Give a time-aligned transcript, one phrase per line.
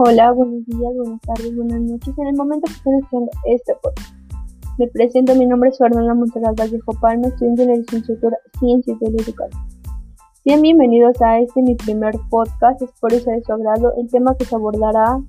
[0.00, 2.16] Hola, buenos días, buenas tardes, buenas noches.
[2.16, 4.14] En el momento que estén escuchando este podcast,
[4.78, 5.34] me presento.
[5.34, 9.60] Mi nombre es Fernanda Monserrat Vallejo Palma, estudiante de la licenciatura Ciencias de la Educación.
[10.44, 12.80] Sean bienvenidos a este mi primer podcast.
[12.80, 13.92] Espero sea de su agrado.
[13.96, 15.20] El tema que se abordará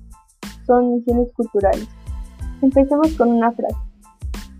[0.64, 1.88] son misiones culturales.
[2.62, 3.74] Empecemos con una frase.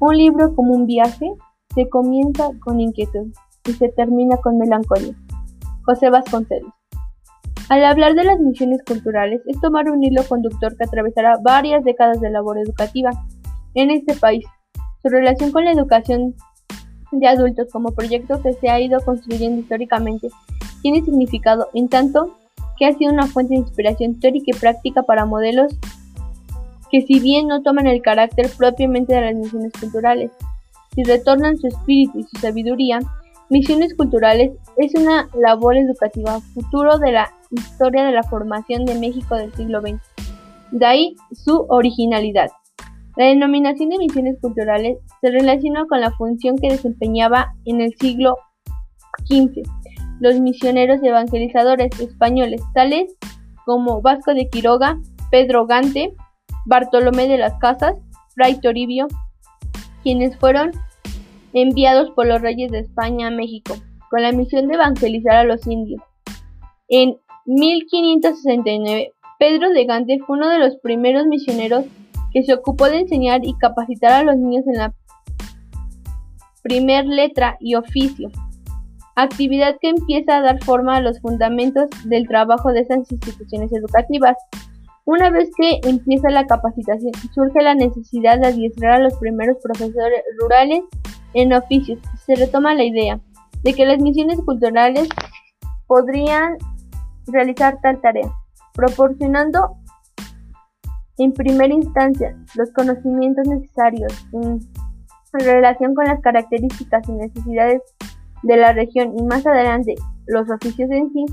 [0.01, 1.31] Un libro como un viaje
[1.73, 3.29] se comienza con inquietud
[3.65, 5.15] y se termina con melancolía.
[5.85, 6.80] José Vasconcelos.
[7.71, 12.21] Al hablar de las misiones culturales es tomar un hilo conductor que atravesará varias décadas
[12.21, 13.11] de labor educativa
[13.75, 14.45] en este país.
[15.01, 16.35] Su relación con la educación
[17.13, 20.31] de adultos como proyecto que se ha ido construyendo históricamente
[20.83, 22.37] tiene significado en tanto
[22.77, 25.79] que ha sido una fuente de inspiración teórica y práctica para modelos
[26.91, 30.33] que si bien no toman el carácter propiamente de las misiones culturales,
[30.93, 32.99] si retornan su espíritu y su sabiduría,
[33.51, 39.35] Misiones Culturales es una labor educativa futuro de la historia de la formación de México
[39.35, 40.01] del siglo XX.
[40.71, 42.53] De ahí su originalidad.
[43.17, 48.37] La denominación de misiones culturales se relaciona con la función que desempeñaba en el siglo
[49.29, 49.63] XV
[50.21, 53.17] los misioneros evangelizadores españoles, tales
[53.65, 54.97] como Vasco de Quiroga,
[55.33, 56.15] Pedro Gante,
[56.67, 57.97] Bartolomé de las Casas,
[58.35, 59.09] Fray Toribio,
[60.05, 60.71] quienes fueron
[61.53, 63.75] enviados por los reyes de España a México,
[64.11, 66.03] con la misión de evangelizar a los indios.
[66.89, 71.85] En 1569, Pedro de Gante fue uno de los primeros misioneros
[72.33, 74.95] que se ocupó de enseñar y capacitar a los niños en la
[76.63, 78.31] primer letra y oficio,
[79.17, 84.37] actividad que empieza a dar forma a los fundamentos del trabajo de esas instituciones educativas.
[85.05, 90.23] Una vez que empieza la capacitación, surge la necesidad de adiestrar a los primeros profesores
[90.39, 90.83] rurales
[91.35, 91.99] en oficios.
[92.27, 93.21] Se retoma la idea
[93.63, 95.09] de que las misiones culturales
[95.87, 96.57] podrían
[97.27, 98.31] realizar tal tarea,
[98.75, 99.77] proporcionando
[101.19, 104.61] en primera instancia los conocimientos necesarios en
[105.33, 107.83] relación con las características y necesidades
[108.43, 109.95] de la región y más adelante
[110.27, 111.27] los oficios en sí,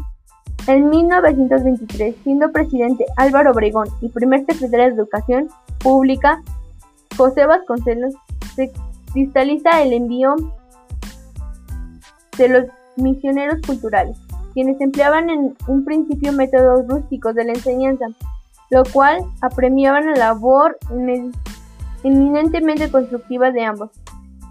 [0.68, 5.48] en 1923, siendo presidente Álvaro Obregón y primer secretario de Educación
[5.80, 6.42] Pública
[7.16, 8.14] José Vasconcelos,
[8.56, 8.72] se
[9.18, 10.36] cristaliza el envío
[12.38, 12.66] de los
[12.98, 14.16] misioneros culturales
[14.54, 18.08] quienes empleaban en un principio métodos rústicos de la enseñanza,
[18.72, 20.80] lo cual apremiaban la labor
[22.04, 23.92] eminentemente constructiva de ambos,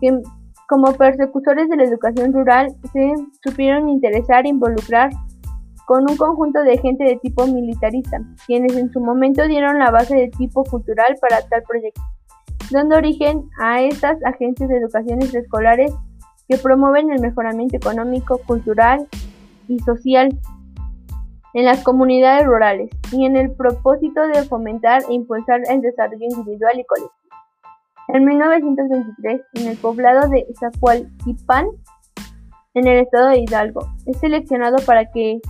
[0.01, 0.23] que
[0.69, 5.11] como persecutores de la educación rural se supieron interesar e involucrar
[5.87, 10.15] con un conjunto de gente de tipo militarista, quienes en su momento dieron la base
[10.15, 12.01] de tipo cultural para tal proyecto,
[12.71, 15.93] dando origen a estas agencias de educación escolares
[16.49, 19.09] que promueven el mejoramiento económico, cultural
[19.69, 20.39] y social
[21.55, 26.79] en las comunidades rurales y en el propósito de fomentar e impulsar el desarrollo individual
[26.79, 27.13] y colectivo.
[28.09, 31.67] En 1923, en el poblado de Zacualtipán,
[32.75, 35.41] en el estado de Hidalgo, es seleccionado para que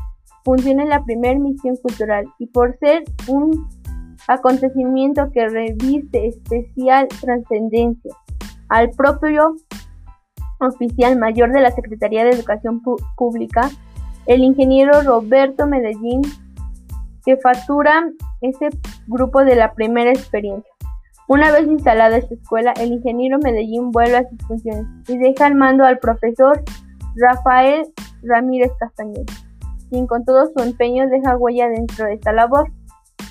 [0.44, 3.68] funcione la primera misión cultural y por ser un
[4.28, 8.14] acontecimiento que reviste especial trascendencia
[8.68, 9.56] al propio
[10.60, 12.82] oficial mayor de la Secretaría de Educación
[13.16, 13.68] Pública,
[14.26, 16.22] el ingeniero Roberto Medellín,
[17.24, 18.10] que factura
[18.40, 18.70] ese
[19.06, 20.70] grupo de la primera experiencia.
[21.28, 25.56] Una vez instalada esta escuela, el ingeniero Medellín vuelve a sus funciones y deja al
[25.56, 26.62] mando al profesor
[27.16, 27.84] Rafael
[28.22, 29.32] Ramírez Castañeda,
[29.90, 32.70] quien con todo su empeño deja huella dentro de esta labor.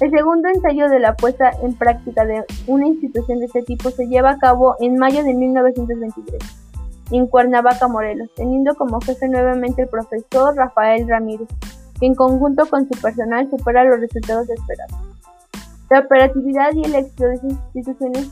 [0.02, 4.08] El segundo ensayo de la puesta en práctica de una institución de este tipo se
[4.08, 6.66] lleva a cabo en mayo de 1923
[7.12, 11.48] en Cuernavaca, Morelos, teniendo como jefe nuevamente el profesor Rafael Ramírez,
[12.00, 14.96] que en conjunto con su personal supera los resultados esperados.
[15.90, 18.30] La operatividad y el éxito de esas instituciones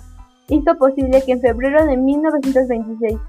[0.49, 3.19] hizo posible que en febrero de 1926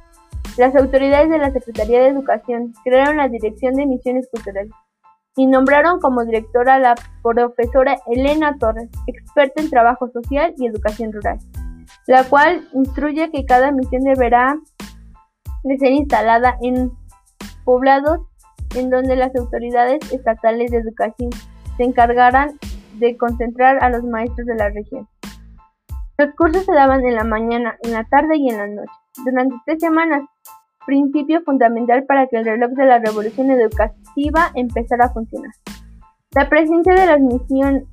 [0.56, 4.72] las autoridades de la Secretaría de Educación crearon la Dirección de Misiones Culturales
[5.36, 11.12] y nombraron como directora a la profesora Elena Torres, experta en trabajo social y educación
[11.12, 11.38] rural,
[12.06, 14.56] la cual instruye que cada misión deberá
[15.64, 16.92] de ser instalada en
[17.64, 18.20] poblados
[18.76, 21.30] en donde las autoridades estatales de educación
[21.76, 22.58] se encargaran
[22.98, 25.08] de concentrar a los maestros de la región.
[26.16, 28.92] Los cursos se daban en la mañana, en la tarde y en la noche,
[29.24, 30.22] durante tres semanas,
[30.86, 35.52] principio fundamental para que el reloj de la revolución educativa empezara a funcionar.
[36.34, 37.84] La presencia de las misiones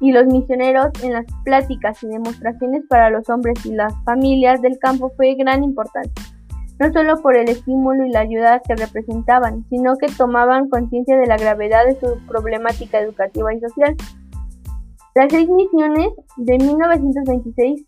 [0.00, 4.78] y los misioneros en las pláticas y demostraciones para los hombres y las familias del
[4.78, 6.24] campo fue de gran importancia.
[6.78, 11.26] no solo por el estímulo y la ayuda que representaban, sino que tomaban conciencia de
[11.26, 13.94] la gravedad de su problemática educativa y social.
[15.14, 16.08] Las seis misiones
[16.38, 17.84] de 1926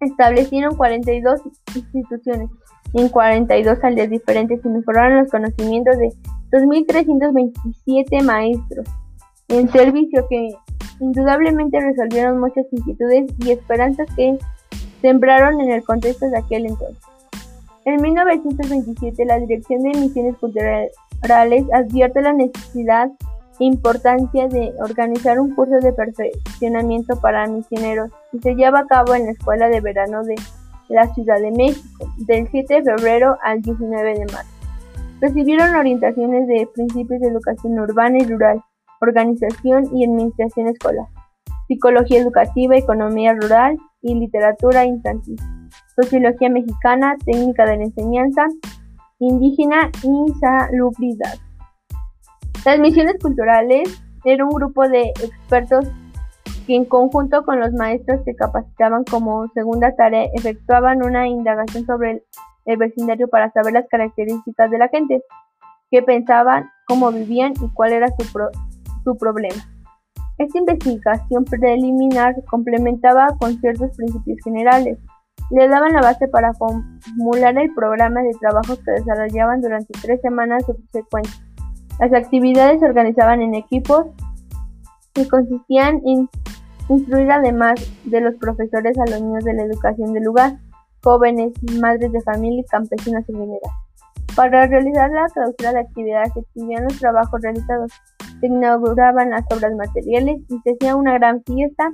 [0.00, 1.40] establecieron 42
[1.74, 2.50] instituciones
[2.94, 6.08] en 42 aldeas diferentes y mejoraron los conocimientos de
[6.50, 8.88] 2.327 maestros
[9.48, 10.50] en servicio que
[11.00, 14.38] indudablemente resolvieron muchas inquietudes y esperanzas que
[15.00, 17.02] sembraron en el contexto de aquel entonces.
[17.84, 20.92] En 1927, la Dirección de Misiones Culturales
[21.72, 23.10] advierte la necesidad
[23.64, 29.26] importancia de organizar un curso de perfeccionamiento para misioneros y se lleva a cabo en
[29.26, 30.36] la Escuela de Verano de
[30.88, 34.50] la Ciudad de México, del 7 de febrero al 19 de marzo.
[35.20, 38.62] Recibieron orientaciones de principios de educación urbana y rural,
[39.00, 41.06] organización y administración escolar,
[41.66, 45.36] psicología educativa, economía rural y literatura infantil,
[45.94, 48.46] sociología mexicana, técnica de la enseñanza
[49.18, 51.45] indígena y salubridad.
[52.66, 55.86] Las misiones culturales era un grupo de expertos
[56.66, 62.24] que en conjunto con los maestros que capacitaban como segunda tarea efectuaban una indagación sobre
[62.64, 65.22] el, vecindario para saber las características de la gente,
[65.92, 68.24] qué pensaban, cómo vivían y cuál era su,
[69.04, 69.62] su problema.
[70.36, 74.98] Esta investigación preliminar complementaba con ciertos principios generales.
[75.52, 80.64] Le daban la base para formular el programa de trabajos que desarrollaban durante tres semanas
[80.66, 81.45] subsecuentes.
[81.98, 84.06] Las actividades se organizaban en equipos
[85.14, 86.28] y consistían en
[86.88, 90.58] instruir además de los profesores a los niños de la educación del lugar,
[91.02, 93.70] jóvenes, madres de familia y campesinos en general.
[94.34, 97.90] Para realizar la clausura de actividades se exhibían los trabajos realizados,
[98.40, 101.90] se inauguraban las obras materiales y se hacía una gran fiesta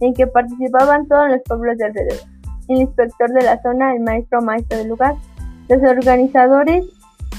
[0.00, 2.28] en que participaban todos los pueblos de alrededor.
[2.68, 5.16] El inspector de la zona, el maestro maestro del lugar,
[5.68, 6.86] los organizadores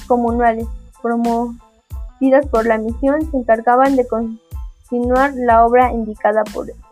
[0.06, 0.66] comunales,
[2.18, 6.86] promovidos por la misión, se encargaban de continuar la obra indicada por esta.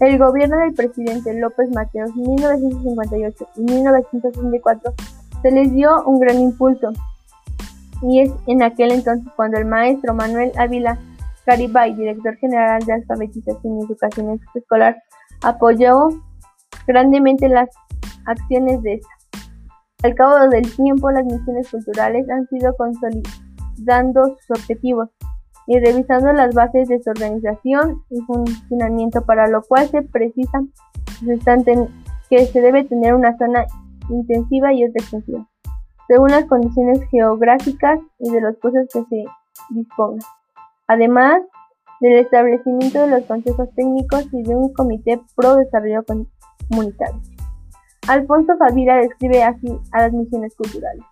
[0.00, 4.94] El gobierno del presidente López Mateos 1958 y 1964
[5.42, 6.92] se les dio un gran impulso
[8.02, 10.98] y es en aquel entonces cuando el maestro Manuel Ávila
[11.46, 14.96] Garibay, director general de alfabetización y educación escolar,
[15.42, 16.08] apoyó
[16.86, 17.70] grandemente las
[18.26, 19.08] acciones de esta.
[20.02, 22.76] Al cabo del tiempo, las misiones culturales han sido
[23.76, 25.10] consolidando sus objetivos
[25.66, 30.64] y revisando las bases de su organización y funcionamiento, para lo cual se precisa
[32.28, 33.66] que se debe tener una zona
[34.08, 35.46] intensiva y otra extensiva
[36.06, 39.24] según las condiciones geográficas y de los cursos que se
[39.70, 40.20] dispongan,
[40.86, 41.40] además
[42.00, 47.20] del establecimiento de los consejos técnicos y de un comité pro desarrollo comunitario.
[48.06, 51.02] Alfonso Favira describe así a las misiones culturales.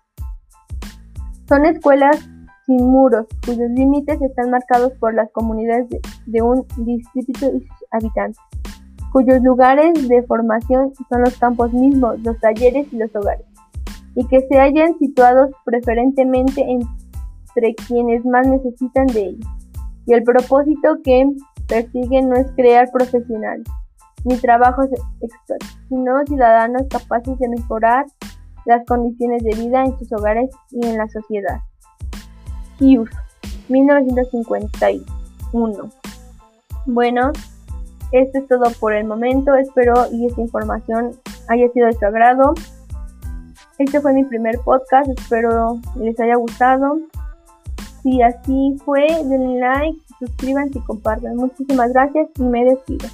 [1.49, 2.29] Son escuelas
[2.67, 5.89] sin muros, cuyos límites están marcados por las comunidades
[6.27, 8.41] de, un distrito y sus habitantes,
[9.13, 13.47] cuyos lugares de formación son los campos mismos, los talleres y los hogares
[14.15, 19.49] y que se hayan situados preferentemente entre quienes más necesitan de ellos.
[20.07, 21.27] Y el propósito que
[21.67, 23.67] persiguen no es crear profesionales
[24.25, 24.87] ni trabajos
[25.21, 28.07] expertos, sino ciudadanos capaces de mejorar
[28.65, 31.59] las condiciones de vida en sus hogares y en la sociedad.
[32.81, 33.15] Hughes,
[33.69, 35.91] 1951.
[36.87, 37.33] Bueno,
[38.13, 39.55] esto es todo por el momento.
[39.55, 41.13] Espero y esta información
[41.49, 42.55] haya sido de su agrado.
[43.79, 47.01] Este fue mi primer podcast, espero les haya gustado.
[48.03, 51.37] Si así fue, denle like, suscríbanse y compartan.
[51.37, 53.09] Muchísimas gracias y me despido.